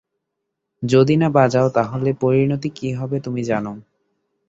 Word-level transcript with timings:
যদি 0.83 1.15
না 1.17 1.27
বাজাও 1.29 1.67
তাহলে 1.69 2.09
পরিণতি 2.21 2.69
কী 2.69 2.89
হবে 2.93 3.17
তুমি 3.19 3.41
জানো। 3.43 3.71